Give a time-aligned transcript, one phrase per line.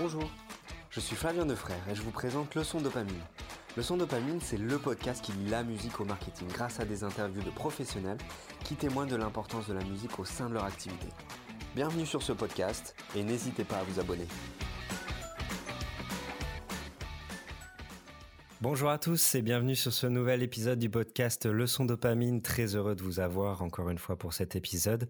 [0.00, 0.24] Bonjour,
[0.88, 3.20] je suis Flavien Defrère et je vous présente Leçon Dopamine.
[3.76, 7.42] Leçon Dopamine, c'est le podcast qui lie la musique au marketing grâce à des interviews
[7.42, 8.16] de professionnels
[8.64, 11.08] qui témoignent de l'importance de la musique au sein de leur activité.
[11.74, 14.26] Bienvenue sur ce podcast et n'hésitez pas à vous abonner.
[18.62, 22.40] Bonjour à tous et bienvenue sur ce nouvel épisode du podcast Leçon Dopamine.
[22.40, 25.08] Très heureux de vous avoir encore une fois pour cet épisode.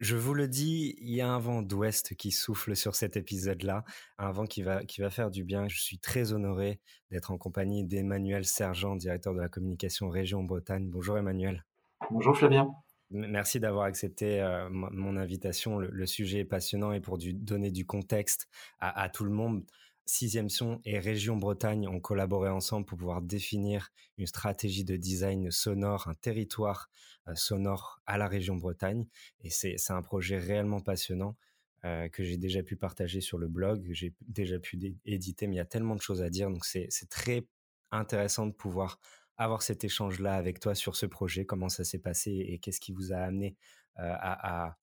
[0.00, 3.84] Je vous le dis, il y a un vent d'ouest qui souffle sur cet épisode-là,
[4.16, 5.68] un vent qui va, qui va faire du bien.
[5.68, 10.88] Je suis très honoré d'être en compagnie d'Emmanuel Sergent, directeur de la communication Région Bretagne.
[10.88, 11.66] Bonjour Emmanuel.
[12.10, 12.70] Bonjour Flavien.
[13.10, 15.78] Merci d'avoir accepté euh, mon invitation.
[15.78, 18.48] Le, sujet est passionnant et pour donner du contexte
[18.78, 19.66] à, à tout le monde,
[20.12, 25.52] Sixième Son et Région Bretagne ont collaboré ensemble pour pouvoir définir une stratégie de design
[25.52, 26.90] sonore, un territoire
[27.28, 29.06] euh, sonore à la région Bretagne.
[29.44, 31.36] Et c'est un projet réellement passionnant
[31.84, 35.54] euh, que j'ai déjà pu partager sur le blog, que j'ai déjà pu éditer, mais
[35.54, 36.50] il y a tellement de choses à dire.
[36.50, 37.46] Donc c'est très
[37.92, 38.98] intéressant de pouvoir
[39.36, 42.90] avoir cet échange-là avec toi sur ce projet, comment ça s'est passé et qu'est-ce qui
[42.90, 43.56] vous a amené
[44.00, 44.76] euh, à,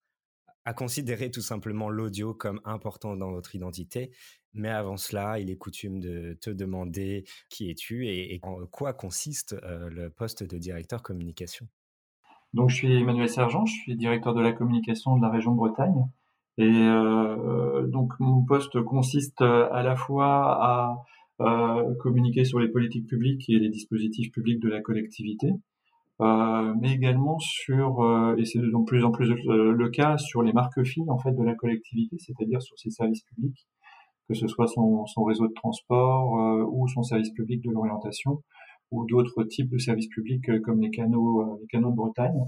[0.67, 4.11] à considérer tout simplement l'audio comme important dans votre identité.
[4.57, 9.55] Mais avant cela, il est coutume de te demander qui es-tu et, en quoi consiste
[9.63, 11.67] le poste de directeur communication.
[12.53, 16.07] Donc, je suis Emmanuel Sergent, je suis directeur de la communication de la région Bretagne.
[16.57, 16.87] Et
[17.87, 21.03] donc, mon poste consiste à la fois à
[21.99, 25.51] communiquer sur les politiques publiques et les dispositifs publics de la collectivité,
[26.19, 31.09] mais également sur, et c'est de plus en plus le cas, sur les marques filles
[31.09, 33.67] en fait de la collectivité, c'est-à-dire sur ses services publics,
[34.27, 38.43] que ce soit son, son réseau de transport euh, ou son service public de l'orientation
[38.91, 42.39] ou d'autres types de services publics comme les canaux, les canaux de Bretagne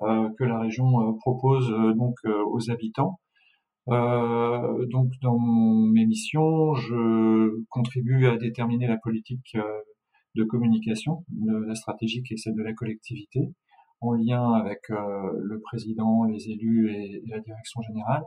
[0.00, 3.20] que la région propose donc aux habitants.
[3.86, 9.56] donc dans mes missions, je contribue à déterminer la politique
[10.34, 13.54] de communication, la stratégique et celle de la collectivité,
[14.00, 14.96] en lien avec euh,
[15.42, 18.22] le président, les élus et, la direction générale.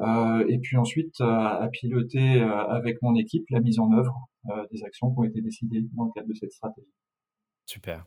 [0.00, 4.28] Euh, et puis ensuite à, piloter euh, avec mon équipe la mise en œuvre
[4.72, 6.88] des actions qui ont été décidées dans le cadre de cette stratégie.
[7.66, 8.06] Super.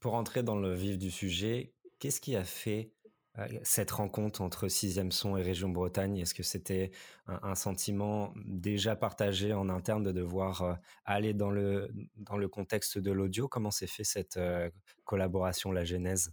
[0.00, 2.90] Pour entrer dans le vif du sujet, qu'est-ce qui a fait
[3.38, 6.18] euh, cette rencontre entre Sixième Son et Région Bretagne?
[6.18, 6.90] Est-ce que c'était
[7.26, 12.98] un, sentiment déjà partagé en interne de devoir euh, aller dans le, dans le contexte
[12.98, 13.48] de l'audio?
[13.48, 14.68] Comment s'est fait cette euh,
[15.04, 16.30] collaboration, la genèse?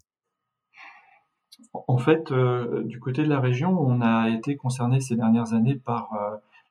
[1.74, 2.34] En fait,
[2.86, 6.10] du côté de la région, on a été concerné ces dernières années par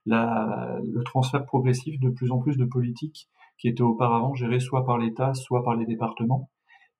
[0.06, 3.28] la, le transfert progressif de plus en plus de politiques
[3.58, 6.48] qui étaient auparavant gérées soit par l'État, soit par les départements.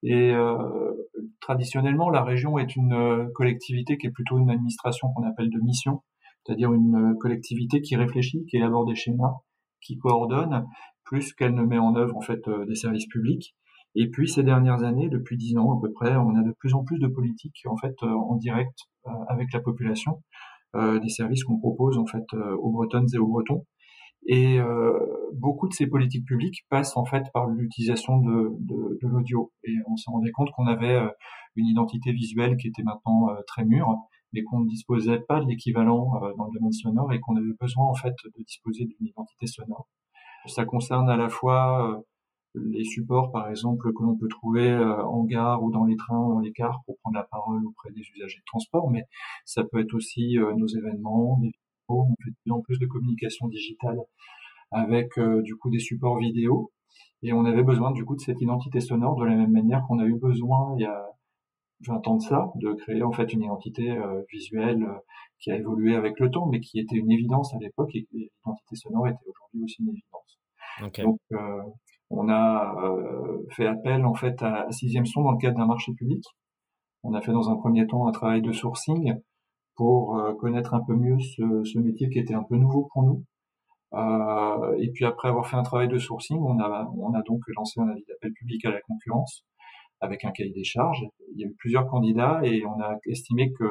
[0.02, 0.92] Et euh,
[1.40, 5.58] traditionnellement, la région est une euh, collectivité qui est plutôt une administration qu'on appelle de
[5.60, 6.02] mission,
[6.44, 9.38] c'est-à-dire une euh, collectivité qui réfléchit, qui élabore des schémas,
[9.80, 10.66] qui coordonne,
[11.04, 13.54] plus qu'elle ne met en œuvre en fait des services publics.
[13.94, 16.74] Et puis ces dernières années, depuis dix ans à peu près, on a de plus
[16.74, 18.78] en plus de politiques en fait en direct
[19.28, 20.22] avec la population,
[20.74, 23.64] des services qu'on propose en fait aux Bretonnes et aux Bretons.
[24.26, 24.98] Et euh,
[25.32, 29.52] beaucoup de ces politiques publiques passent en fait par l'utilisation de, de, de l'audio.
[29.64, 31.08] Et on s'est rendu compte qu'on avait euh,
[31.56, 33.94] une identité visuelle qui était maintenant euh, très mûre,
[34.34, 37.86] mais qu'on ne disposait pas de l'équivalent dans le domaine sonore et qu'on avait besoin
[37.86, 39.88] en fait de disposer d'une identité sonore.
[40.46, 42.02] Ça concerne à la fois
[42.66, 46.40] les supports, par exemple, que l'on peut trouver en gare ou dans les trains, dans
[46.40, 49.04] les cars, pour prendre la parole auprès des usagers de transport, mais
[49.44, 51.52] ça peut être aussi nos événements, des
[51.88, 53.98] on fait de plus en plus de communication digitale
[54.70, 56.70] avec euh, du coup des supports vidéo.
[57.22, 59.98] Et on avait besoin du coup de cette identité sonore de la même manière qu'on
[59.98, 61.04] a eu besoin il y a
[61.86, 64.98] 20 ans de ça de créer en fait une identité euh, visuelle euh,
[65.40, 68.76] qui a évolué avec le temps mais qui était une évidence à l'époque et l'identité
[68.76, 70.38] sonore était aujourd'hui aussi une évidence.
[71.02, 71.18] Donc
[72.10, 72.74] on a
[73.50, 76.24] fait appel en fait à Sixième Son dans le cadre d'un marché public.
[77.02, 79.14] On a fait dans un premier temps un travail de sourcing
[79.76, 83.24] pour euh, connaître un peu mieux ce, métier qui était un peu nouveau pour nous.
[83.94, 87.40] Euh, et puis après avoir fait un travail de sourcing, on a, on a donc
[87.56, 89.44] lancé un avis d'appel public à la concurrence
[90.00, 91.04] avec un cahier des charges.
[91.32, 93.64] Il y a eu plusieurs candidats et on a estimé que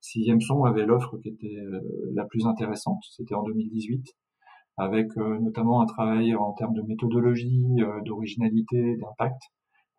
[0.00, 1.80] Sixième Son avait l'offre qui était euh,
[2.14, 3.02] la plus intéressante.
[3.10, 4.06] C'était en 2018,
[4.80, 7.62] avec notamment un travail en termes de méthodologie,
[8.04, 9.40] d'originalité, d'impact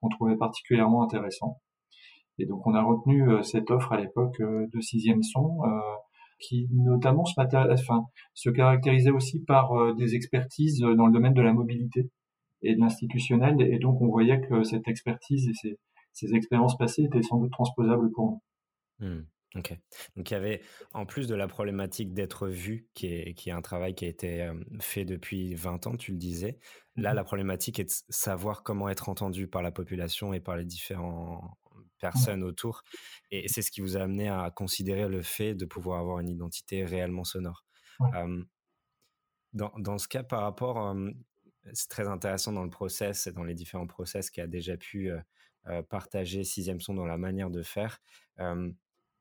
[0.01, 1.57] qu'on trouvait particulièrement intéressant.
[2.39, 5.79] Et donc on a retenu euh, cette offre à l'époque euh, de sixième son, euh,
[6.39, 11.53] qui notamment se, enfin, se caractérisait aussi par des expertises dans le domaine de la
[11.53, 12.09] mobilité
[12.63, 13.61] et de l'institutionnel.
[13.61, 15.77] Et donc on voyait que cette expertise et ces,
[16.13, 18.41] ces expériences passées étaient sans doute transposables pour
[18.99, 19.07] nous.
[19.07, 19.21] Hmm.
[19.55, 19.77] Ok.
[20.15, 20.61] Donc il y avait,
[20.93, 24.07] en plus de la problématique d'être vu, qui est, qui est un travail qui a
[24.07, 24.49] été
[24.79, 26.57] fait depuis 20 ans, tu le disais,
[26.95, 30.55] là, mmh la problématique est de savoir comment être entendu par la population et par
[30.55, 31.43] les différentes
[31.99, 32.83] personnes autour.
[33.29, 36.29] Et c'est ce qui vous a amené à considérer le fait de pouvoir avoir une
[36.29, 37.65] identité réellement sonore.
[39.53, 40.95] dans, dans, ce cas, par rapport,
[41.73, 45.11] c'est très intéressant dans le process et dans les différents process qui a déjà pu
[45.89, 48.01] partager Sixième Son dans la manière de faire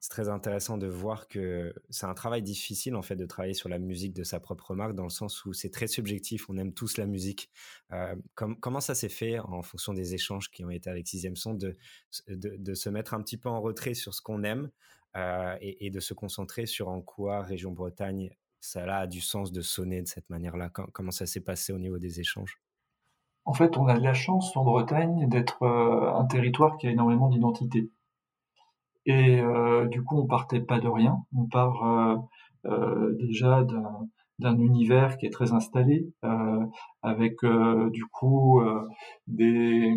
[0.00, 3.69] c'est très intéressant de voir que c'est un travail difficile en fait de travailler sur
[3.69, 6.73] la musique de sa propre marque dans le sens où c'est très subjectif, on aime
[6.73, 7.50] tous la musique.
[7.93, 11.52] Euh, comment ça s'est fait en fonction des échanges qui ont été avec Sixième Son
[11.52, 11.76] de,
[12.29, 14.70] de, se mettre un petit peu en retrait sur ce qu'on aime
[15.17, 18.31] euh, et, de se concentrer sur en quoi Région Bretagne
[18.61, 20.70] ça a du sens de sonner de cette manière-là?
[20.70, 22.61] Comment ça s'est passé au niveau des échanges?
[23.44, 26.91] En fait, on a de la chance en Bretagne d'être euh, un territoire qui a
[26.91, 27.91] énormément d'identité.
[29.06, 31.19] Et euh, du coup, on partait pas de rien.
[31.35, 32.17] On part euh,
[32.67, 33.64] euh, déjà
[34.38, 36.06] d'un univers qui est très installé,
[37.02, 37.37] avec
[37.93, 38.62] du coup
[39.26, 39.93] des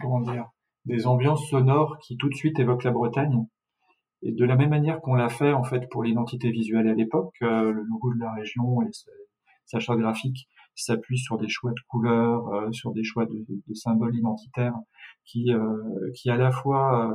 [0.00, 0.46] comment dire
[0.84, 3.46] des ambiances sonores qui tout de suite évoquent la Bretagne.
[4.22, 7.36] Et de la même manière qu'on l'a fait en fait pour l'identité visuelle à l'époque,
[7.40, 8.88] le logo de la région et
[9.64, 14.16] sa charte graphique s'appuie sur des choix de couleurs, sur des choix de, de symboles
[14.16, 14.74] identitaires
[15.24, 15.52] qui,
[16.16, 17.14] qui à la fois euh,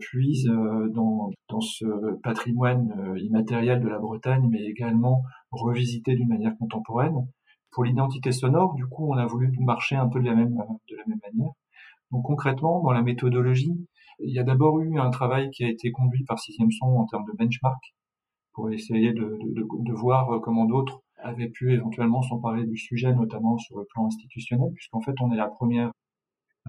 [0.00, 1.84] puise euh, dans, dans, ce
[2.22, 7.26] patrimoine euh, immatériel de la Bretagne, mais également revisité d'une manière contemporaine.
[7.70, 10.96] Pour l'identité sonore, du coup, on a voulu marcher un peu de la même, de
[10.96, 11.52] la même manière.
[12.10, 13.74] Donc concrètement, dans la méthodologie,
[14.20, 17.06] il y a d'abord eu un travail qui a été conduit par Sixième Son en
[17.06, 17.94] termes de benchmark,
[18.54, 23.58] pour essayer de, de, de voir comment d'autres avaient pu éventuellement s'emparer du sujet, notamment
[23.58, 25.92] sur le plan institutionnel, puisqu'en fait on est la première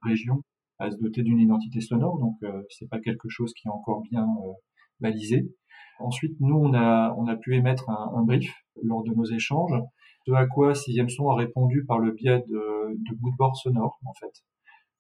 [0.04, 0.44] région
[0.80, 4.02] à se doter d'une identité sonore, donc euh, c'est pas quelque chose qui est encore
[4.10, 4.52] bien euh,
[5.00, 5.50] balisé.
[6.00, 9.74] Ensuite, nous, on a, on a pu émettre un, un brief lors de nos échanges,
[10.28, 14.14] de à quoi Sixième Son a répondu par le biais de, de moodboards sonores, en
[14.14, 14.32] fait.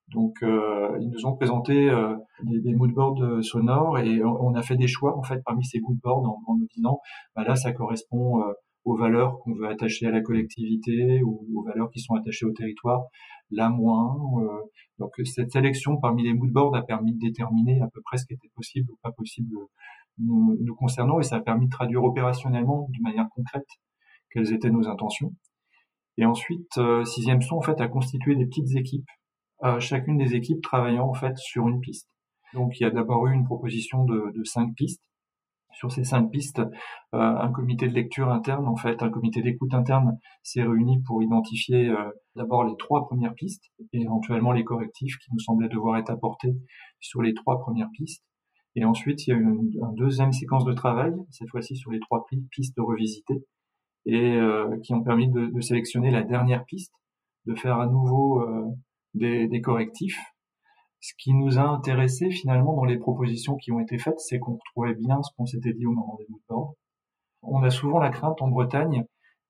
[0.10, 4.76] Donc, euh, ils nous ont présenté euh, des, des moodboards sonores et on, a fait
[4.76, 7.00] des choix, en fait, parmi ces moodboards en, en nous disant,
[7.36, 8.42] bah là, ça correspond
[8.86, 12.52] aux valeurs qu'on veut attacher à la collectivité ou aux valeurs qui sont attachées au
[12.52, 13.04] territoire,
[13.51, 14.18] là moins.
[14.42, 14.60] Euh,
[15.00, 18.34] donc cette sélection parmi les moodboards a permis de déterminer à peu près ce qui
[18.34, 19.56] était possible ou pas possible
[20.18, 23.68] nous, nous concernant et ça a permis de traduire opérationnellement d'une manière concrète
[24.31, 25.34] quelles étaient nos intentions.
[26.18, 29.07] Et ensuite, euh, sixième son en fait a constitué des petites équipes,
[29.63, 32.10] euh, chacune des équipes travaillant en fait sur une piste.
[32.54, 35.09] Donc il y a d'abord eu une proposition de cinq pistes
[35.71, 39.74] sur ces cinq pistes, euh, un comité de lecture interne, en fait, un comité d'écoute
[39.74, 45.18] interne s'est réuni pour identifier euh, d'abord les trois premières pistes et éventuellement les correctifs
[45.18, 46.56] qui nous semblaient devoir être apportés
[47.00, 48.24] sur les trois premières pistes.
[48.75, 52.00] Et ensuite, il y a eu une, deuxième séquence de travail, cette fois-ci sur les
[52.00, 53.44] trois pistes revisitées,
[54.06, 56.94] et euh, qui ont permis de, sélectionner la dernière piste,
[57.45, 58.44] de faire à nouveau
[59.13, 60.19] des correctifs
[61.01, 64.57] ce qui nous a intéressé finalement dans les propositions qui ont été faites, c'est qu'on
[64.57, 66.75] retrouvait bien ce qu'on s'était dit au moment des mots
[67.42, 69.06] On a souvent la crainte en Bretagne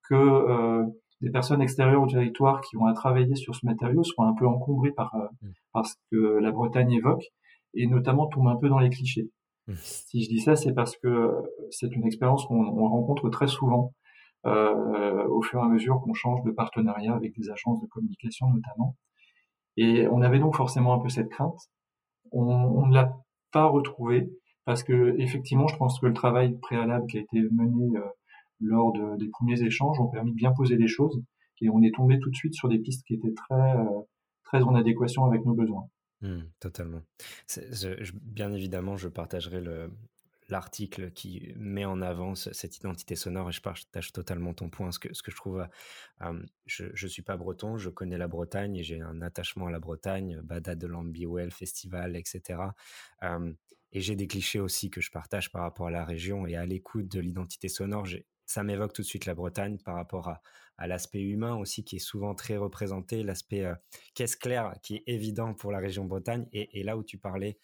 [0.08, 0.86] que euh,
[1.22, 4.48] des personnes extérieures au territoire qui ont à travailler sur ce matériau soient un peu
[4.48, 5.52] encombrées par, euh, mm.
[5.74, 7.26] par ce que la Bretagne évoque
[7.74, 9.30] et notamment tombent un peu dans les clichés.
[9.68, 9.74] Mm.
[9.76, 11.34] Si je dis ça, c'est parce que
[11.72, 13.94] c'est une expérience qu'on rencontre très souvent
[14.46, 18.50] euh, au fur et à mesure qu'on change de partenariat avec des agences de communication
[18.50, 18.96] notamment.
[19.80, 21.70] Et on avait donc forcément un peu cette crainte.
[22.32, 23.16] On, ne l'a
[23.52, 24.30] pas retrouvé
[24.66, 28.02] parce que effectivement, je pense que le travail préalable qui a été mené euh,
[28.60, 31.24] lors des premiers échanges ont permis de bien poser les choses
[31.62, 34.02] et on est tombé tout de suite sur des pistes qui étaient très euh,
[34.44, 35.88] très en adéquation avec nos besoins.
[36.22, 37.02] Mmh, totalement.
[38.22, 39.90] bien évidemment, je partagerai le,
[40.52, 44.92] l'article qui met en avant cette identité sonore et je partage totalement ton point.
[44.92, 45.68] Ce que, ce que je trouve,
[46.22, 49.72] euh, je ne suis pas breton, je connais la Bretagne et j'ai un attachement à
[49.72, 52.60] la Bretagne, Bada de l'Ambiwell Festival, etc.
[53.92, 56.66] et j'ai des clichés aussi que je partage par rapport à la région et à
[56.66, 58.08] l'écoute de l'identité sonore.
[58.46, 60.42] Ça m'évoque tout de suite la Bretagne par rapport à,
[60.80, 63.76] à l'aspect humain aussi qui est souvent très représenté, l'aspect euh,
[64.16, 66.48] caisse claire qui est évident pour la région Bretagne.
[66.54, 67.60] Et, et là où tu parlais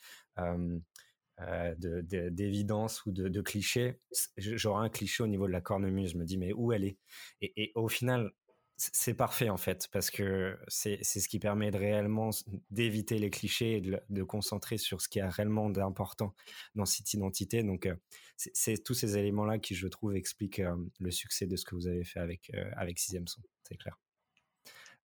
[1.41, 3.99] euh, d'évidence ou de, de cliché.
[4.37, 6.11] J'aurais un cliché au niveau de la cornemuse.
[6.11, 6.97] Je me dis, mais où elle est?
[7.41, 8.31] Et, au final,
[8.77, 12.29] c'est parfait en fait, parce que c'est ce qui permet de réellement
[12.71, 16.35] d'éviter les clichés et de, de, concentrer sur ce qui a réellement d'important
[16.75, 17.63] dans cette identité.
[17.63, 17.95] Donc, euh,
[18.37, 21.87] c'est tous ces éléments-là qui, je trouve, expliquent euh, le succès de ce que vous
[21.87, 23.99] avez fait avec, avec Sixième Son, c'est clair.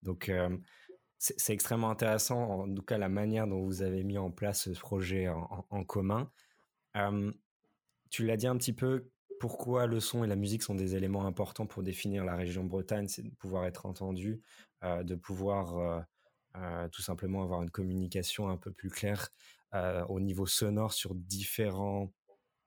[0.02, 0.32] Donc,
[1.22, 4.80] c'est extrêmement intéressant, en tout cas la manière dont vous avez mis en place ce
[4.80, 6.32] projet en, commun.
[8.10, 9.08] Tu l'as dit un petit peu,
[9.40, 13.08] pourquoi le son et la musique sont des éléments importants pour définir la région Bretagne,
[13.08, 14.42] c'est de pouvoir être entendu,
[14.82, 16.01] de pouvoir euh,
[16.58, 19.30] euh, tout simplement avoir une communication un peu plus claire
[20.10, 22.12] au niveau sonore sur différents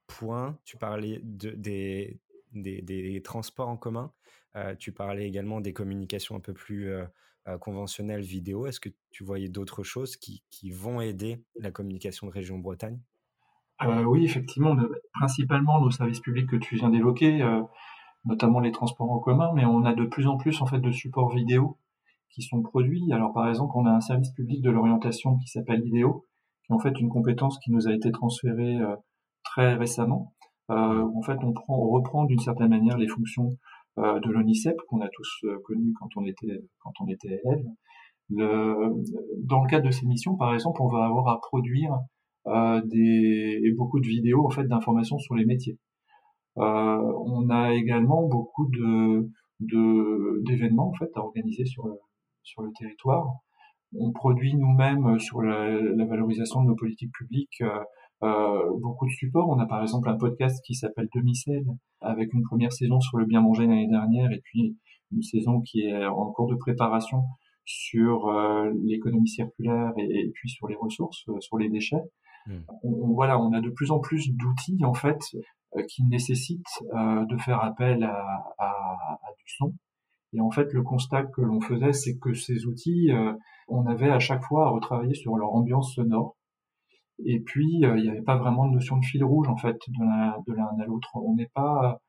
[0.07, 0.57] points.
[0.65, 2.21] Tu parlais de, des,
[2.53, 4.13] des, transports en commun,
[4.79, 6.95] tu parlais également des communications un peu plus
[7.61, 8.67] conventionnelles vidéo.
[8.67, 12.99] Est-ce que tu voyais d'autres choses qui, vont aider la communication de région Bretagne?
[13.83, 14.77] Euh, oui, effectivement,
[15.13, 17.63] principalement nos services publics que tu viens d'évoquer, euh,
[18.25, 20.91] notamment les transports en commun, mais on a de plus en plus en fait de
[20.91, 21.79] supports vidéo
[22.31, 23.13] qui sont produits.
[23.13, 26.27] Alors par exemple, on a un service public de l'orientation qui s'appelle IDEO,
[26.65, 28.97] qui est en fait une compétence qui nous a été transférée euh,
[29.45, 30.35] très récemment.
[30.69, 33.59] en fait, on, prend, on reprend d'une certaine manière les fonctions
[33.97, 37.65] de l'ONICEP qu'on a tous connues quand on était quand on était élève.
[38.31, 39.03] Le,
[39.45, 41.99] dans le cadre de ces missions, par exemple, on va avoir à produire
[42.47, 45.79] euh, des, beaucoup de vidéos en fait d'informations sur les métiers.
[46.59, 51.85] Euh, on a également beaucoup de d'événements en fait à organiser sur
[52.43, 53.27] sur le territoire.
[53.99, 57.63] On produit nous-mêmes sur la, la, valorisation de nos politiques publiques
[58.25, 59.49] euh, euh, beaucoup de supports.
[59.49, 61.65] On a par exemple un podcast qui s'appelle Demi-Sel,
[62.01, 64.77] avec une première saison sur le bien manger l'année dernière et puis
[65.13, 67.23] une saison qui est en cours de préparation
[67.65, 72.03] sur euh, l'économie circulaire et, et, puis sur les ressources, sur les déchets.
[72.47, 72.61] Hmm.
[72.83, 75.21] On, voilà, on a de plus en plus d'outils en fait
[75.77, 79.75] euh, qui nécessitent euh, de faire appel à, à, à, du son.
[80.33, 83.33] Et en fait, le constat que l'on faisait, c'est que ces outils, euh,
[83.67, 86.37] on avait à chaque fois à retravailler sur leur ambiance sonore.
[87.25, 90.55] Et puis, il n'y avait pas vraiment de notion de fil rouge en fait de
[90.55, 91.11] l'un à l'autre.
[91.15, 92.01] On n'est pas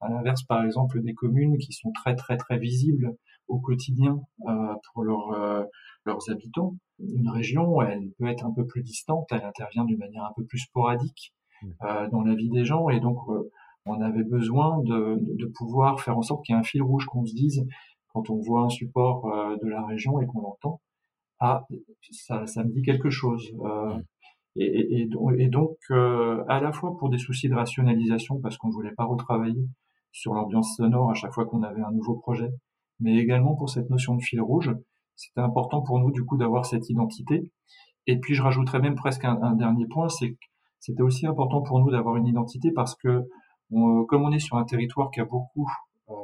[0.00, 3.16] à l'inverse, par exemple, des communes qui sont très très très visibles
[3.48, 5.66] au quotidien euh, pour leur,
[6.04, 6.76] leurs habitants.
[6.98, 10.44] Une région, elle peut être un peu plus distante, elle intervient d'une manière un peu
[10.44, 11.68] plus sporadique mmh.
[11.82, 13.50] euh, dans la vie des gens, et donc euh,
[13.86, 17.06] on avait besoin de, de, pouvoir faire en sorte qu'il y ait un fil rouge
[17.06, 17.66] qu'on se dise
[18.12, 20.80] quand on voit un support euh, de la région et qu'on l'entend,
[21.40, 21.66] ah,
[22.12, 23.52] ça, ça me dit quelque chose.
[23.60, 24.02] Euh, mmh.
[24.56, 25.06] Et,
[25.50, 29.04] donc, euh, à la fois pour des soucis de rationalisation, parce qu'on ne voulait pas
[29.04, 29.68] retravailler
[30.12, 32.50] sur l'ambiance sonore à chaque fois qu'on avait un nouveau projet,
[33.00, 34.70] mais également pour cette notion de fil rouge,
[35.16, 37.50] c'était important pour nous du coup d'avoir cette identité.
[38.06, 40.38] Et puis je rajouterais même presque un, dernier point, c'est que
[40.78, 43.22] c'était aussi important pour nous d'avoir une identité parce que
[43.70, 45.68] comme on est sur un territoire qui a beaucoup
[46.10, 46.14] euh,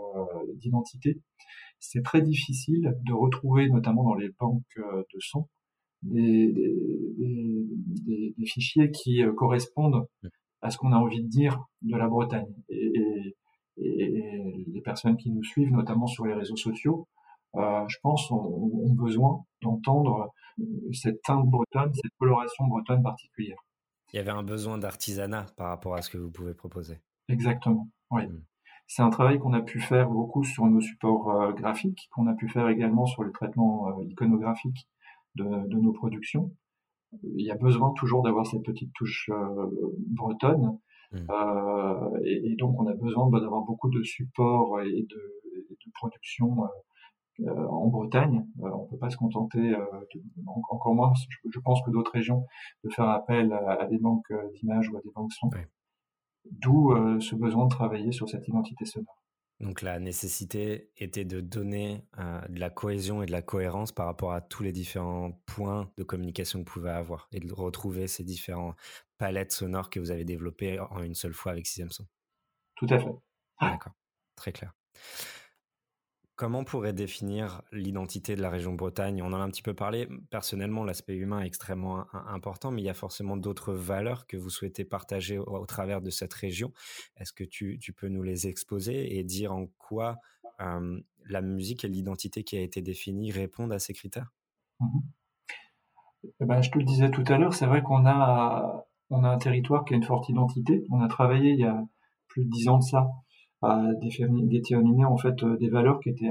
[0.57, 1.21] d'identité,
[1.81, 5.49] c'est très difficile de retrouver, notamment dans les banques euh, de son,
[6.03, 7.67] des, des,
[8.07, 10.07] des, des fichiers qui euh, correspondent
[10.63, 12.53] à ce qu'on a envie de dire de la Bretagne.
[12.69, 13.37] Et,
[13.77, 17.09] et, et, les personnes qui nous suivent, notamment sur les réseaux sociaux,
[17.57, 20.33] euh, je pense, ont, besoin d'entendre
[20.93, 23.59] cette teinte bretonne, cette coloration bretonne particulière.
[24.13, 26.99] Il y avait un besoin d'artisanat par rapport à ce que vous pouvez proposer.
[27.29, 28.27] Exactement, oui.
[28.27, 28.43] Hmm.
[28.87, 32.35] C'est un travail qu'on a pu faire beaucoup sur nos supports euh, graphiques, qu'on a
[32.35, 34.89] pu faire également sur le traitement euh, iconographique
[35.37, 36.51] de, de, nos productions.
[37.23, 39.31] Il y a besoin toujours d'avoir cette petite touche
[40.09, 40.79] bretonne.
[41.13, 41.27] Hmm.
[42.25, 46.57] Et, et, donc on a besoin bah, d'avoir beaucoup de supports et de, de production
[47.47, 48.45] euh, en Bretagne.
[48.63, 49.85] Euh, on peut pas se contenter, euh,
[50.69, 51.13] encore moins,
[51.51, 52.47] je, pense que d'autres régions,
[52.85, 55.49] de faire appel à, des banques d'images ou à des banques son.
[56.51, 59.20] D'où ce besoin de travailler sur cette identité sonore.
[59.61, 62.03] Donc la nécessité était de donner
[62.49, 66.03] de la cohésion et de la cohérence par rapport à tous les différents points de
[66.03, 68.75] communication que vous pouvez avoir et de retrouver ces différentes
[69.19, 72.07] palettes sonores que vous avez développées en une seule fois avec Sixième Son.
[72.77, 73.13] Tout à fait.
[73.61, 73.93] D'accord,
[74.35, 74.73] très clair.
[76.41, 79.23] Comment on pourrait définir l'identité de la région Bretagne?
[79.23, 80.09] On en a un petit peu parlé.
[80.31, 84.49] Personnellement, l'aspect humain est extrêmement important, mais il y a forcément d'autres valeurs que vous
[84.49, 86.73] souhaitez partager au, travers de cette région.
[87.19, 90.17] Est-ce que tu, peux nous les exposer et dire en quoi
[90.59, 94.33] la musique et l'identité qui a été définie répondent à ces critères?
[94.81, 95.01] Mmh
[96.41, 99.29] eh ben, Je te le disais tout à l'heure, c'est vrai qu'on a, on a
[99.29, 100.87] un territoire qui a une forte identité.
[100.89, 101.85] On a travaillé il y a
[102.29, 103.11] plus de dix ans de ça
[104.01, 106.31] déterminer en fait euh, des valeurs qui étaient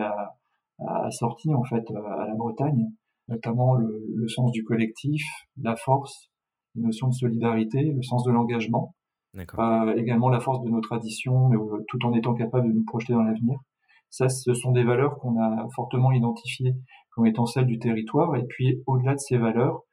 [0.79, 2.87] assorties en fait à la Bretagne,
[3.27, 5.23] notamment le, le, sens du collectif,
[5.61, 6.29] la force,
[6.75, 8.95] la notion de solidarité, le sens de l'engagement,
[9.37, 13.13] euh, également la force de nos traditions, euh, tout en étant capable de nous projeter
[13.13, 13.59] dans l'avenir.
[14.09, 16.73] Ça, ce sont des valeurs qu'on a fortement identifiées
[17.11, 18.35] comme étant celles du territoire.
[18.35, 19.83] Et puis, au-delà de ces valeurs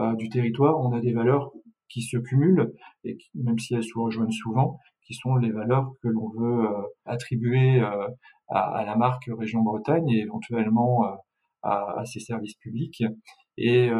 [0.00, 1.52] euh, du territoire, on a des valeurs
[1.88, 2.72] qui se cumulent
[3.04, 4.78] et même si elles se rejoignent souvent,
[5.08, 8.08] qui sont les valeurs que l'on veut euh, attribuer euh,
[8.48, 11.16] à, la marque Région Bretagne et éventuellement euh,
[11.62, 13.02] à, ses services publics.
[13.56, 13.90] Et,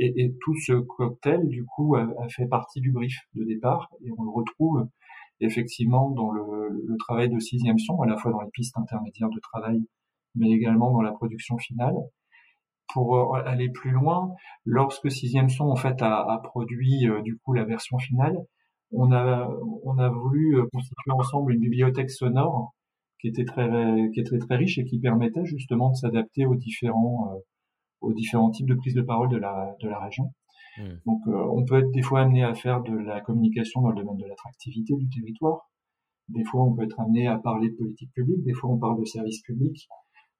[0.00, 4.24] et, tout ce cocktail, du coup, a, fait partie du brief de départ et on
[4.24, 4.88] le retrouve
[5.38, 6.42] effectivement dans le,
[6.84, 9.84] le travail de sixième son, à la fois dans les pistes intermédiaires de travail,
[10.34, 11.94] mais également dans la production finale.
[12.94, 17.64] Pour aller plus loin, lorsque sixième son en fait a, a produit du coup la
[17.64, 18.36] version finale,
[18.92, 19.48] on a
[19.84, 22.72] on a voulu constituer ensemble une bibliothèque sonore
[23.20, 23.68] qui était très
[24.14, 27.34] qui était très riche et qui permettait justement de s'adapter aux différents
[28.00, 30.32] aux différents types de prise de parole de la de la région.
[30.78, 30.82] Mmh.
[31.06, 33.96] Donc, euh, on peut être des fois amené à faire de la communication dans le
[33.96, 35.68] domaine de l'attractivité du territoire.
[36.28, 38.42] Des fois, on peut être amené à parler de politique publique.
[38.44, 39.88] Des fois, on parle de services publics.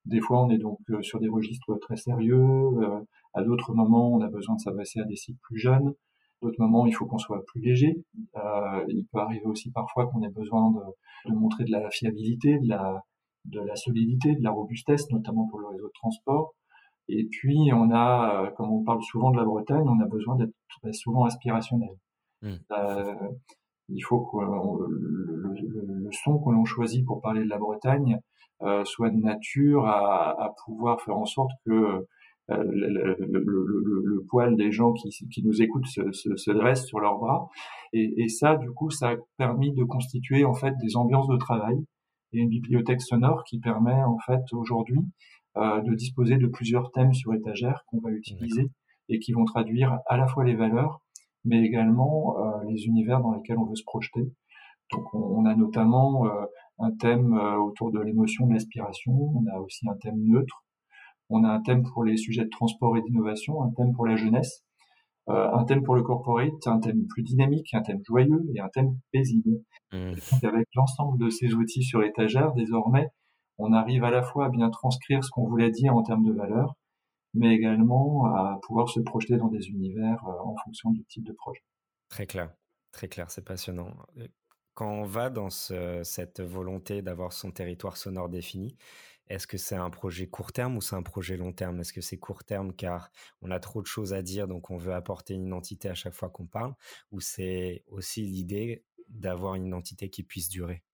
[0.09, 2.37] Des fois, on est donc euh, sur des registres très sérieux.
[2.37, 3.01] Euh,
[3.35, 5.95] à d'autres moments, on a besoin de s'adresser à des sites plus jeunes.
[6.43, 8.05] D'autres moments, il faut qu'on soit plus léger.
[8.89, 12.69] il peut arriver aussi parfois qu'on ait besoin de, de, montrer de la fiabilité, de
[12.69, 13.03] la,
[13.45, 16.55] de la solidité, de la robustesse, notamment pour le réseau de transport.
[17.09, 20.37] Et puis, on a, euh, comme on parle souvent de la Bretagne, on a besoin
[20.37, 20.53] d'être
[20.93, 21.97] souvent aspirationnel.
[22.43, 22.55] Mmh.
[22.73, 23.15] Euh,
[23.89, 25.55] il faut que le,
[26.05, 28.19] le, son que l'on choisit pour parler de la Bretagne euh,
[28.85, 32.07] soit de nature à, à, pouvoir faire en sorte que
[32.51, 36.99] euh, le, le, poil des gens qui, qui nous écoutent se, se, se, dresse sur
[36.99, 37.51] leurs bras.
[37.93, 41.37] Et, et, ça, du coup, ça a permis de constituer en fait des ambiances de
[41.37, 41.77] travail
[42.33, 45.01] et une bibliothèque sonore qui permet en fait aujourd'hui
[45.57, 48.71] euh, de disposer de plusieurs thèmes sur étagère qu'on va utiliser
[49.09, 51.01] et qui vont traduire à la fois les valeurs,
[51.45, 54.31] mais également euh, les univers dans lesquels on veut se projeter.
[54.93, 56.47] Donc on, a notamment euh,
[56.79, 60.65] un thème autour de l'émotion, de l'aspiration, on a aussi un thème neutre,
[61.31, 64.17] on a un thème pour les sujets de transport et d'innovation, un thème pour la
[64.17, 64.65] jeunesse,
[65.27, 68.97] un thème pour le corporate, un thème plus dynamique, un thème joyeux et un thème
[69.13, 69.61] paisible.
[69.93, 70.13] Mmh.
[70.43, 73.09] avec l'ensemble de ces outils sur étagère, désormais,
[73.57, 76.33] on arrive à la fois à bien transcrire ce qu'on voulait dire en termes de
[76.33, 76.75] valeur,
[77.35, 81.33] mais également à pouvoir se projeter dans des univers euh, en fonction du type de
[81.33, 81.63] projet.
[82.09, 82.51] Très clair,
[82.93, 83.89] très clair, c'est passionnant.
[84.79, 88.77] Quand on va dans cette volonté d'avoir son territoire sonore défini,
[89.27, 91.81] est-ce que c'est un projet court terme ou c'est un projet long terme?
[91.81, 93.11] Est-ce que c'est court terme car
[93.43, 96.13] on a trop de choses à dire, donc on veut apporter une identité à chaque
[96.13, 96.77] fois qu'on parle,
[97.11, 100.85] ou c'est aussi l'idée d'avoir une identité qui puisse durer?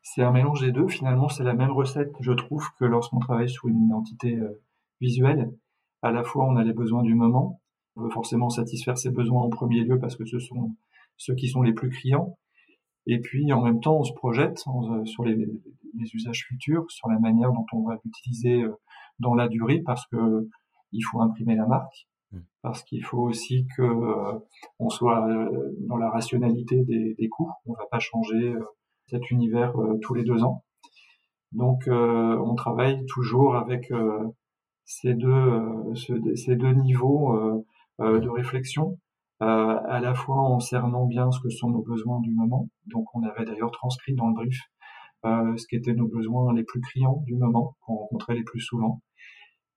[0.00, 0.88] C'est un mélange des deux.
[0.88, 4.62] Finalement, c'est la même recette, je trouve, que lorsqu'on travaille sur une identité euh,
[5.02, 5.52] visuelle.
[6.00, 7.60] À la fois, on a les besoins du moment.
[7.96, 10.74] On veut forcément satisfaire ces besoins en premier lieu parce que ce sont
[11.18, 12.38] ceux qui sont les plus criants.
[13.08, 15.48] Et puis, en même temps, on se projette euh, sur les,
[16.14, 18.78] usages futurs, sur la manière dont on va l'utiliser euh,
[19.18, 20.48] dans la durée parce que
[20.92, 22.38] il faut imprimer la marque, mmh.
[22.62, 23.82] parce qu'il faut aussi que
[24.78, 25.26] on soit
[25.80, 27.50] dans la rationalité des, des coûts.
[27.66, 28.54] On va pas changer
[29.08, 30.64] cet univers euh, tous les deux ans.
[31.52, 34.24] Donc euh, on travaille toujours avec euh,
[34.84, 37.64] ces deux, ces deux niveaux
[37.98, 38.98] de réflexion,
[39.40, 42.68] à la fois en cernant bien ce que sont nos besoins du moment.
[42.86, 44.60] Donc on avait d'ailleurs transcrit dans le brief
[45.24, 49.00] ce qu'étaient nos besoins les plus criants du moment, qu'on rencontrait les plus souvent.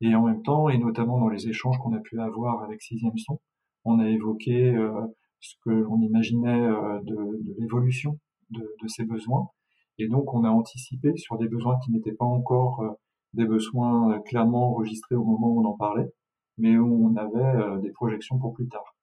[0.02, 3.18] Et en même temps, et notamment dans les échanges qu'on a pu avoir avec Sixième
[3.18, 3.40] Son,
[3.86, 4.76] on a évoqué
[5.40, 6.68] ce que l'on imaginait
[7.04, 8.18] de, de l'évolution
[8.52, 9.50] de, de, ces besoins.
[9.98, 12.90] Et donc, on a anticipé sur des besoins qui n'étaient pas encore euh,
[13.34, 16.12] des besoins euh, clairement enregistrés au moment où on en parlait,
[16.58, 18.96] mais où on avait euh, des projections pour plus tard.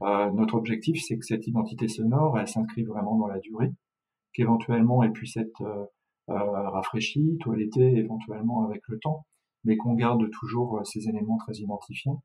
[0.00, 0.36] Mmh.
[0.36, 3.72] notre objectif, c'est que cette identité sonore, elle s'inscrive vraiment dans la durée,
[4.32, 5.90] qu'éventuellement elle puisse être
[6.28, 9.26] rafraîchie, toilettée éventuellement avec le temps,
[9.64, 12.22] mais qu'on garde toujours ces éléments très identifiants.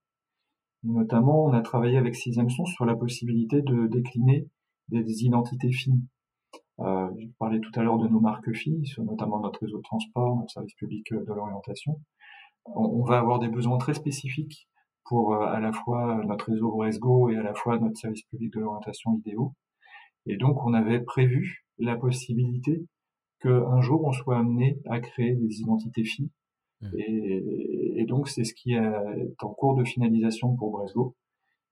[0.83, 4.47] notamment, on a travaillé avec Sixième Son sur la possibilité de décliner
[4.89, 6.05] des identités fines.
[6.79, 10.35] Euh, je parlais tout à l'heure de nos marques filles, notamment notre réseau de transport,
[10.37, 11.99] notre service public euh, de l'orientation.
[12.65, 14.67] On, va avoir des besoins très spécifiques
[15.11, 18.53] pour euh, à la fois notre réseau Bresgo et à la fois notre service public
[18.53, 19.53] de l'orientation IDEO.
[20.25, 22.85] Et donc, on avait prévu la possibilité
[23.41, 26.31] qu'un jour, on soit amené à créer des identités filles.
[26.79, 26.87] Mmh.
[26.97, 28.79] Et, et, donc, c'est ce qui est
[29.41, 31.17] en cours de finalisation pour Bresgo.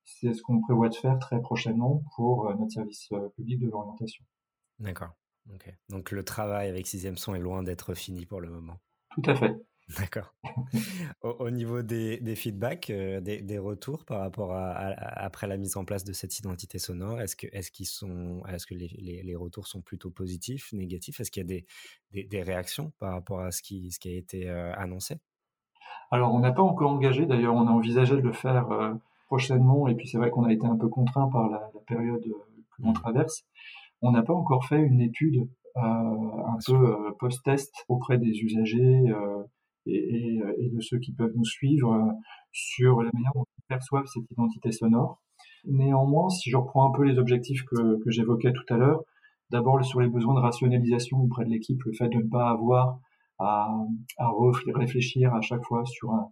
[0.04, 4.25] C'est ce qu'on prévoit de faire très prochainement pour notre service public de l'orientation.
[4.80, 5.13] D'accord.
[5.89, 8.80] Donc le travail avec Sixième Son est loin d'être fini pour le moment.
[9.15, 9.56] Tout à fait.
[9.97, 10.36] D'accord.
[11.23, 16.04] au, niveau des, feedbacks, euh, des, retours par rapport à, après la mise en place
[16.04, 20.12] de cette identité sonore, est-ce que est-ce qu'ils sont, est-ce que les, retours sont plutôt
[20.12, 21.19] positifs, négatifs?
[21.19, 21.63] Est-ce qu'il y a
[22.12, 25.17] des, des, réactions par rapport à ce qui, ce qui a été euh, annoncé?
[26.12, 27.25] Alors on n'a pas encore engagé.
[27.25, 28.93] D'ailleurs, on a envisagé de le faire euh,
[29.25, 29.88] prochainement.
[29.88, 32.91] Et puis c'est vrai qu'on a été un peu contraint par la, période que l'on
[32.91, 32.93] mmh.
[32.93, 33.43] traverse.
[34.04, 39.13] On n'a pas encore fait une étude un peu post-test auprès des usagers
[39.89, 42.13] euh, et, de ceux qui peuvent nous suivre
[42.52, 45.21] sur la manière dont ils perçoivent cette identité sonore.
[45.65, 49.04] Néanmoins, si je reprends un peu les objectifs que, j'évoquais tout à l'heure,
[49.52, 52.99] d'abord sur les besoins de rationalisation auprès de l'équipe, le fait de ne pas avoir
[53.39, 53.73] à,
[54.17, 54.32] à
[54.75, 56.30] réfléchir à chaque fois sur un,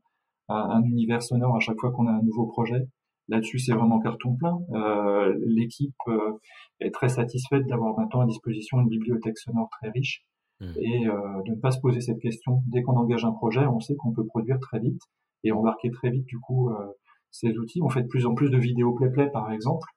[0.50, 2.88] un, univers sonore à chaque fois qu'on a un nouveau projet.
[3.30, 4.58] Là-dessus, c'est vraiment carton plein.
[4.72, 6.40] Euh, L'équipe euh,
[6.80, 10.24] est très satisfaite d'avoir maintenant à disposition une bibliothèque sonore très riche
[10.60, 10.66] mmh.
[10.78, 12.64] et euh, de ne pas se poser cette question.
[12.68, 15.02] Dès qu'on engage un projet, on sait qu'on peut produire très vite
[15.44, 16.74] et embarquer très vite du coup euh,
[17.32, 17.82] ces outils.
[17.82, 19.88] On fait de plus en plus de vidéos play-play, par exemple.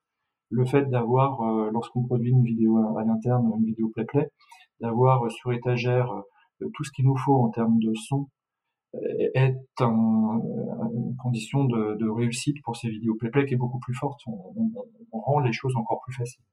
[0.51, 4.29] Le fait d'avoir, euh, lorsqu'on produit une vidéo à, l'interne, une vidéo play-play,
[4.81, 6.11] d'avoir sur étagère
[6.75, 8.29] tout ce qu'il nous faut en termes de son
[8.92, 14.20] est une condition de, réussite pour ces vidéos playplay qui est beaucoup plus forte.
[14.27, 14.40] On,
[15.12, 16.44] rend les choses encore plus faciles.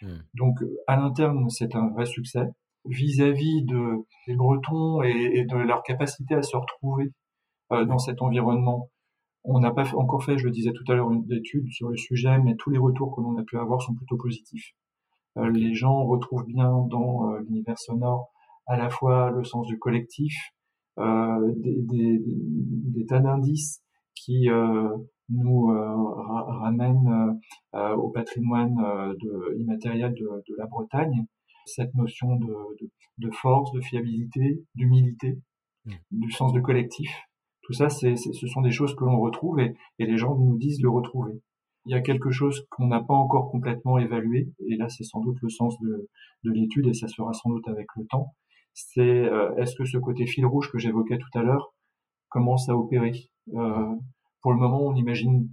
[0.00, 0.20] Hmm.
[0.34, 2.46] Donc, à l'interne, c'est un vrai succès.
[2.84, 7.12] Vis-à-vis de, des Bretons et, de leur capacité à se retrouver
[7.72, 8.90] euh, dans cet environnement,
[9.44, 11.96] on n'a pas encore fait, je le disais tout à l'heure, une étude sur le
[11.96, 14.74] sujet, mais tous les retours que l'on a pu avoir sont plutôt positifs.
[15.38, 18.30] Euh, les gens retrouvent bien dans euh, l'univers sonore
[18.66, 20.34] à la fois le sens du collectif,
[20.98, 23.82] euh, des, des, des, tas d'indices
[24.14, 24.48] qui
[25.28, 27.40] nous ramènent
[27.72, 28.76] au patrimoine
[29.20, 31.26] de, immatériel de, de, la Bretagne,
[31.66, 35.38] cette notion de, de, de force, de fiabilité, d'humilité,
[35.86, 35.92] mmh.
[36.10, 37.10] du sens de collectif.
[37.62, 40.58] Tout ça, c'est, ce sont des choses que l'on retrouve et, et, les gens nous
[40.58, 41.40] disent le retrouver.
[41.86, 45.20] Il y a quelque chose qu'on n'a pas encore complètement évalué, et là c'est sans
[45.20, 46.08] doute le sens de,
[46.44, 48.34] de l'étude, et ça se fera sans doute avec le temps,
[48.72, 51.74] c'est euh, est-ce que ce côté fil rouge que j'évoquais tout à l'heure
[52.28, 53.12] commence à opérer?
[53.54, 53.94] Euh,
[54.40, 55.48] Pour le moment, on imagine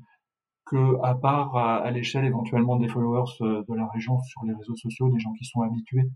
[0.70, 4.76] que, à part à, l'échelle éventuellement des followers euh, de la région sur les réseaux
[4.76, 6.10] sociaux, des gens qui sont habitués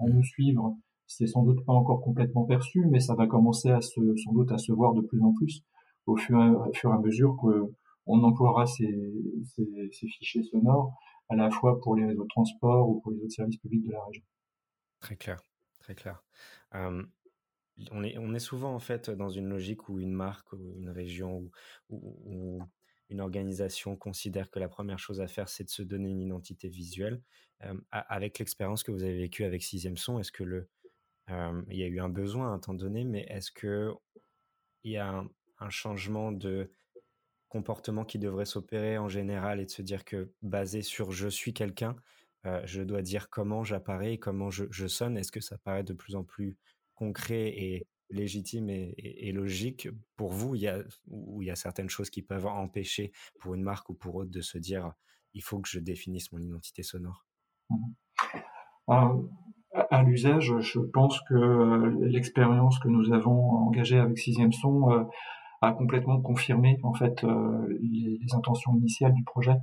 [0.00, 3.80] à nous suivre, c'est sans doute pas encore complètement perçu, mais ça va commencer à
[3.80, 5.62] se, sans doute à se voir de plus en plus
[6.06, 7.72] au fur et à, mesure que
[8.06, 8.88] on emploiera ces,
[9.92, 10.92] fichiers sonores
[11.28, 13.92] à la fois pour les réseaux de transport ou pour les autres services publics de
[13.92, 14.24] la région.
[15.00, 15.40] Très clair
[15.80, 16.22] très clair.
[16.72, 20.90] on, est, on est souvent en fait dans une logique où une marque ou une
[20.90, 21.50] région
[21.88, 22.60] ou,
[23.10, 26.68] une organisation considère que la première chose à faire, c'est de se donner une identité
[26.68, 27.22] visuelle.
[27.90, 30.70] avec l'expérience que vous avez vécue avec Sixième Son, est-ce que le,
[31.28, 33.92] il y a eu un besoin à un temps donné, mais est-ce que
[34.82, 35.24] il y a
[35.58, 36.70] un changement de
[37.50, 41.52] comportement qui devrait s'opérer en général et de se dire que basé sur je suis
[41.52, 41.96] quelqu'un,
[42.46, 45.18] euh, je dois dire comment j'apparais, comment je, sonne.
[45.18, 46.56] Est-ce que ça paraît de plus en plus
[46.94, 50.54] concret et légitime et, logique pour vous?
[50.54, 53.88] Il y a, Ou il y a certaines choses qui peuvent empêcher pour une marque
[53.90, 54.92] ou pour autre de se dire
[55.34, 57.26] il faut que je définisse mon identité sonore?
[57.70, 57.76] Mmh
[59.72, 65.04] à, l'usage, je pense que l'expérience que nous avons engagée avec Sixième Son euh,
[65.62, 69.56] a complètement confirmé en fait euh, les, intentions initiales du projet.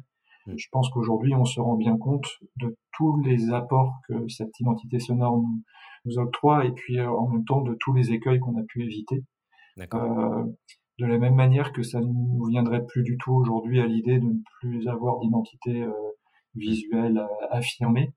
[0.45, 0.53] Mm.
[0.55, 2.25] Je pense qu'aujourd'hui, on se rend bien compte
[2.57, 5.61] de tous les apports que cette identité sonore nous,
[6.17, 9.23] octroie et puis euh, en même temps de tous les écueils qu'on a pu éviter.
[9.93, 10.43] Euh,
[10.99, 14.19] de la même manière que ça ne nous viendrait plus du tout aujourd'hui à l'idée
[14.19, 15.91] de ne plus avoir d'identité euh,
[16.55, 18.13] visuelle affirmée,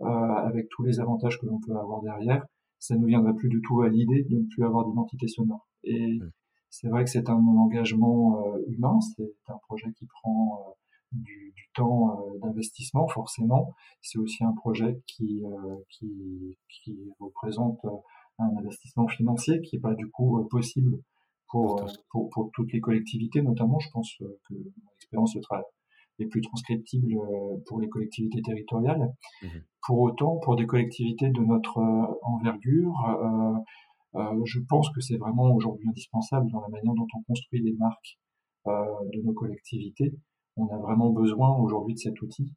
[0.00, 2.44] avec tous les avantages que l'on peut avoir derrière,
[2.80, 5.68] ça ne nous viendrait plus du tout à l'idée de ne plus avoir d'identité sonore.
[5.84, 6.30] Et mm.
[6.70, 10.74] c'est vrai que c'est un engagement humain, c'est un projet qui prend
[11.14, 13.74] du, du temps euh, d'investissement, forcément.
[14.02, 17.90] C'est aussi un projet qui, euh, qui, qui représente euh,
[18.38, 20.98] un investissement financier qui n'est pas du coup possible
[21.48, 23.78] pour, pour, pour, toutes les collectivités, notamment.
[23.78, 25.62] Je pense que l'expérience sera
[26.18, 27.14] les plus transcriptible
[27.66, 29.12] pour les collectivités territoriales.
[29.42, 29.48] Mmh
[29.86, 31.78] pour autant, pour des collectivités de notre
[32.22, 32.94] envergure,
[34.14, 37.74] euh, je pense que c'est vraiment aujourd'hui indispensable dans la manière dont on construit les
[37.74, 38.18] marques
[38.64, 40.14] de nos collectivités
[40.56, 42.52] on a vraiment besoin aujourd'hui de cet outil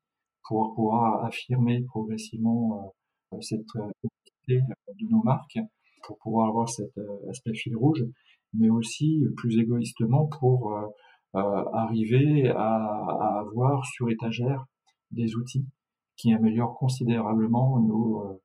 [0.47, 2.93] pour pouvoir affirmer progressivement
[3.33, 5.59] euh, cette euh, identité de nos marques,
[6.03, 8.03] pour pouvoir avoir cet euh, aspect fil rouge,
[8.53, 10.73] mais aussi plus égoïstement pour
[11.33, 14.65] arriver à, avoir sur étagère
[15.11, 15.67] des outils
[16.15, 18.39] qui améliorent considérablement nos,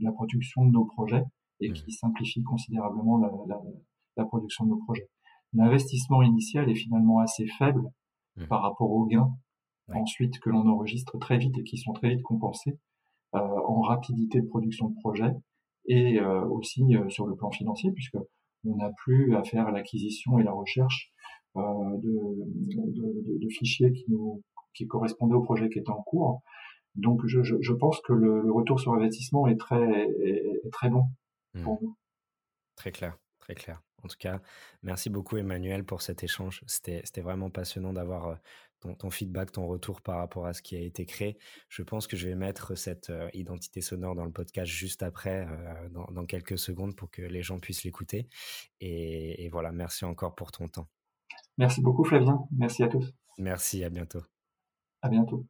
[0.00, 1.22] la production de nos projets
[1.60, 1.74] et mmh.
[1.74, 3.60] qui simplifient considérablement la,
[4.16, 5.08] la production de nos projets.
[5.52, 7.82] L'investissement initial est finalement assez faible
[8.40, 8.46] Mmh.
[8.46, 9.30] par rapport aux gains
[9.92, 12.78] ensuite que l'on enregistre très vite et qui sont très vite compensés
[13.34, 15.32] euh, en rapidité de production de projet
[15.86, 18.16] et euh, aussi euh, sur le plan financier puisque
[18.64, 21.12] on n'a plus à faire l'acquisition et la recherche
[21.56, 24.40] de, de, de, fichiers qui nous
[24.72, 26.42] qui correspondaient au projet qui était en cours.
[26.94, 30.70] Donc je, je, je pense que le, le, retour sur investissement est très est, est
[30.70, 31.06] très bon
[31.54, 31.62] mmh.
[31.62, 31.96] pour nous.
[32.76, 33.82] Très clair, très clair.
[34.02, 34.40] En tout cas,
[34.82, 36.62] merci beaucoup Emmanuel pour cet échange.
[36.66, 38.38] C'était vraiment passionnant d'avoir
[38.98, 41.38] ton, feedback, ton retour par rapport à ce qui a été créé.
[41.68, 45.46] Je pense que je vais mettre cette identité sonore dans le podcast juste après,
[45.90, 48.28] dans, quelques secondes, pour que les gens puissent l'écouter.
[48.80, 50.88] et voilà, merci encore pour ton temps.
[51.58, 52.46] Merci beaucoup Flavien.
[52.56, 53.12] Merci à tous.
[53.38, 54.22] Merci, à bientôt.
[55.02, 55.46] À bientôt.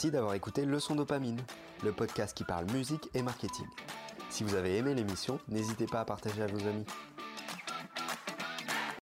[0.00, 1.42] Merci d'avoir écouté Leçon Dopamine,
[1.84, 3.66] le podcast qui parle musique et marketing.
[4.30, 6.86] Si vous avez aimé l'émission, n'hésitez pas à partager à vos amis.